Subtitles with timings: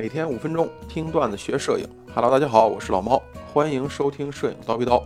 [0.00, 1.86] 每天五分钟听段子学摄影。
[2.14, 5.04] Hello，大家好，我是老猫，欢迎收听摄影叨逼叨。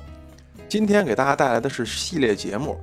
[0.68, 2.78] 今天给大家带来的是系列节目，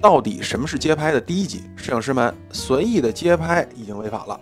[0.00, 1.64] 到底什么是街拍的第一集。
[1.74, 4.40] 摄影师们，随意的街拍已经违法了。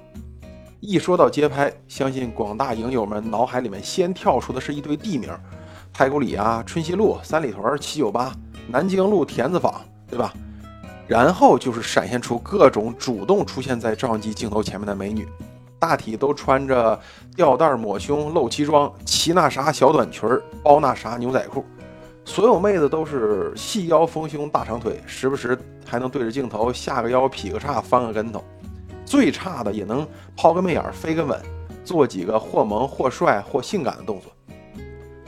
[0.78, 5.30] 一说到街拍，相信广大影友们脑海里面先跳出的是一堆地名：
[5.94, 8.30] 太古里啊、春熙路、三里屯、七九八、
[8.68, 9.74] 南京路、田子坊，
[10.06, 10.34] 对吧？
[11.06, 15.26] 然后就是闪现出各种主动出现在照相机镜头前面的美女，
[15.78, 16.98] 大体都穿着
[17.34, 20.28] 吊带抹胸、露脐装、齐那啥小短裙、
[20.62, 21.64] 包那啥牛仔裤，
[22.24, 28.42] 所有妹子都是细腰丰胸大长腿，时不时还能对着镜头下个腰、劈个叉、翻个跟头，
[29.04, 31.40] 最差的也能抛个媚眼、飞个吻，
[31.84, 34.32] 做几个或萌或帅或性感的动作。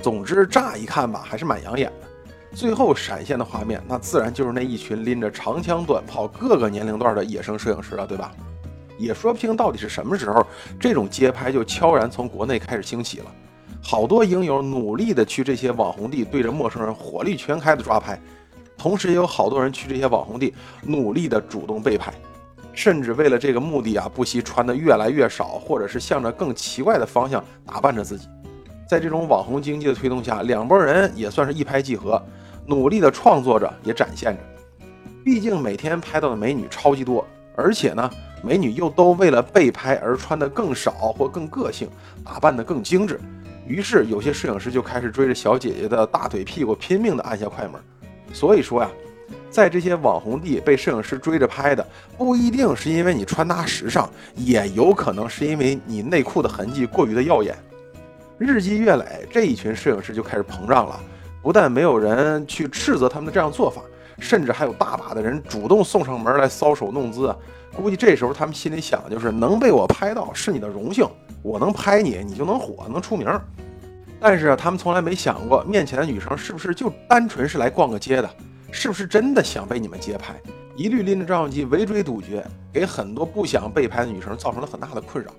[0.01, 2.09] 总之，乍一看吧，还是蛮养眼的。
[2.57, 8.33] 最后闪现的画面，那自然就是那一群拎着长枪短炮、各个年龄段的野生摄影师了，对吧？
[8.99, 10.47] 也说不清到底是什么时候，
[10.79, 13.27] 这种街拍就悄然从国内开始兴起了。
[13.81, 18.21] 好多影友努力的去这些网红地，对着陌生人火力全开的抓拍，
[18.77, 22.13] 同时也有好多人去这些网红地，努力的主动被拍，
[22.73, 28.29] 甚至为了这个目的啊，不惜穿的越来越少，或者是向着更奇怪的方向打扮着自己。
[28.89, 32.21] 在这种网红经济的推动下，两拨人也算是一拍即合。
[32.67, 34.43] 努力的创作着，也展现着。
[35.25, 37.27] 毕竟每天拍到的美女超级多，
[37.59, 38.09] 而且呢，
[38.41, 41.89] 美女又都为了被拍而穿的更少或更个性，
[42.25, 43.19] 打扮的更精致。
[43.67, 47.73] 于是有些摄影师就开始追着小姐姐的大腿屁股拼命的按下快门。
[48.33, 48.89] 所以说呀，
[49.51, 51.85] 在这些网红地被摄影师追着拍的，
[52.17, 57.57] 不一定是因为你穿搭时尚，也有可能是因为你内裤的痕迹过于的耀眼。
[58.39, 61.01] 日积月累，这一群摄影师就开始膨胀了。
[61.43, 63.83] 不但没有人去斥责他们的这样做法，
[64.19, 67.37] 甚至还有大把的人主动送上门来搔首弄姿啊。
[67.75, 71.07] 估计这时候他们心里想的就是：能被我拍到是你的荣幸，
[71.43, 73.29] 我能拍你，你就能火，能出名。
[74.19, 78.29] 但是他们从来没想过，面前的女生是不是就单纯是来逛个街的，
[78.73, 80.35] 是不是真的想被你们街拍？
[80.75, 85.31] 一律拎着照相机围追堵截，给很多不想被拍的女生造成了很大的困扰。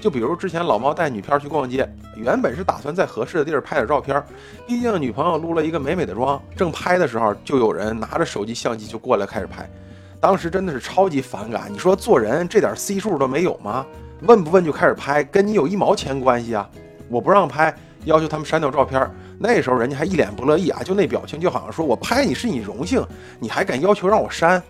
[0.00, 4.22] 就比如之前老猫带女片去逛街，原本是打算在合适的地儿拍点照片，
[4.66, 9.68] 毕竟女朋友撸了一个美美的妆，正拍的时候，就有人拿着手机相机就过来开始拍，
[10.20, 11.72] 当时真的是超级反感。
[11.72, 13.84] 你说做人这点 C 数都没有吗？
[14.22, 16.68] 问不问就开始拍，跟你有一毛钱关系啊？
[17.08, 17.74] 我不让拍，
[18.04, 23.04] 要求他们删掉照片，那时候人家还一脸不乐意啊，就那表情就好像说我拍你是你荣幸，
[23.40, 24.62] 你还敢要求让我删？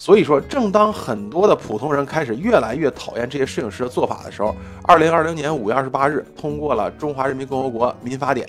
[0.00, 8.48] 所以说，正当很多的普通人开始越来越讨厌这些摄影师的做法的时候，二零二零年五月二十八日通过了《中华人民共和国民法典》。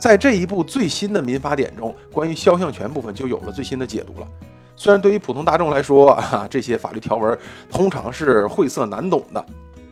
[0.00, 4.26] 在这一部最新的民法典中，关于肖像权部分就有了最新的解读了。
[4.74, 7.38] 虽然对于普通大众来说，啊，这些法律条文
[7.70, 9.46] 通常是晦涩难懂的，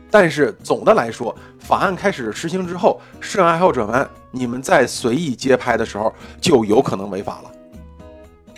[0.09, 6.11] 但是总的来说，法案开始实行之后，摄影爱好者们，你们在随意街拍的时候
[6.41, 7.51] 就有可能违法了。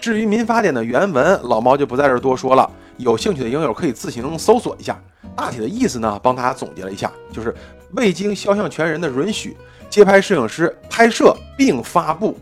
[0.02, 2.68] 至于民法典的原文，老猫就不在这多说了。
[2.98, 5.00] 有兴趣的影友可以自行搜索一下。
[5.36, 7.54] 大体的意思呢，帮大家总结了一下，就是
[7.92, 9.56] 未经肖像权人的允许，
[9.92, 12.36] 街拍摄影师拍摄并发布，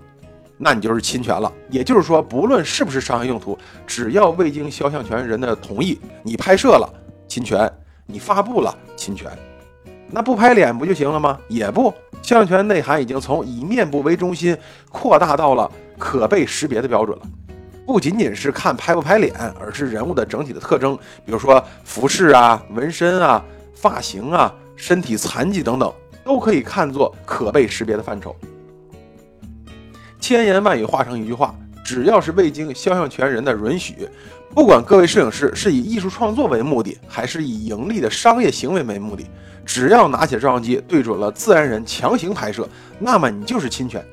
[0.58, 1.52] 那你就是侵权了。
[1.70, 6.90] 也就是说，不论是不是商业用途，只要未经肖像权人的同意，你拍摄了
[7.28, 7.70] 侵权，
[8.06, 9.30] 你发布了侵权。
[10.10, 11.38] 那不拍脸不就行了吗？
[11.50, 14.58] 也不，肖像权内涵已经从以面部为中心
[14.90, 17.26] 扩大到了可被识别的标准了。
[17.90, 20.96] 不仅仅是看拍不拍脸，而是人物的整体的特征，
[21.26, 25.92] 比如说服饰啊、纹身啊、发型啊、身体残疾等等，
[26.24, 28.36] 都可以看作可被识别的范畴。
[30.20, 34.08] 千言万语化成一句话：只要是未经肖像权人的允许，
[34.54, 39.26] 不管各位摄影师是以艺术创作为目的，还是以盈利的商业行为为目的，
[39.66, 44.06] 只要拿起照相机对准了自然人强行拍摄，那么你就是侵权。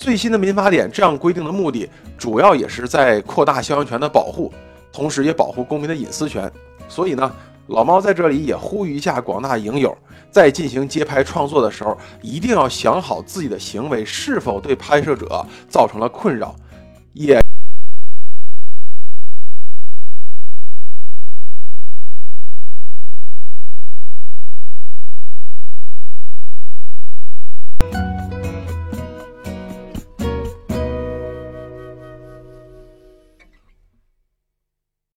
[0.00, 4.50] 最新的民法典这样规定的目的，主要也是在扩大肖像权的保护，
[4.90, 6.50] 同时也保护公民的隐私权。
[6.88, 7.30] 所以呢，
[7.66, 9.94] 老猫在这里也呼吁一下广大影友，
[10.30, 16.56] 在进行街拍创作的时候，一定要想好自己的行为是否对拍摄者造成了困扰，
[17.12, 17.38] 也